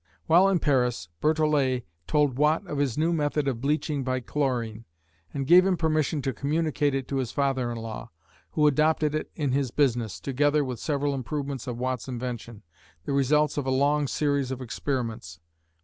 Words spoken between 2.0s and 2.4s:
told